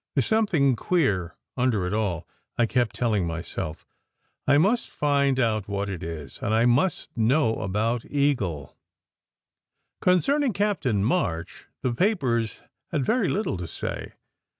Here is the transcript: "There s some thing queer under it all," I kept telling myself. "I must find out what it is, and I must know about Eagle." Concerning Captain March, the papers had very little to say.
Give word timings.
"There 0.15 0.21
s 0.23 0.25
some 0.25 0.47
thing 0.47 0.75
queer 0.75 1.35
under 1.55 1.85
it 1.85 1.93
all," 1.93 2.27
I 2.57 2.65
kept 2.65 2.95
telling 2.95 3.27
myself. 3.27 3.85
"I 4.47 4.57
must 4.57 4.89
find 4.89 5.39
out 5.39 5.67
what 5.67 5.89
it 5.89 6.01
is, 6.01 6.39
and 6.41 6.55
I 6.55 6.65
must 6.65 7.15
know 7.15 7.57
about 7.57 8.05
Eagle." 8.05 8.75
Concerning 10.01 10.53
Captain 10.53 11.03
March, 11.03 11.67
the 11.83 11.93
papers 11.93 12.61
had 12.91 13.05
very 13.05 13.29
little 13.29 13.57
to 13.57 13.67
say. 13.67 14.13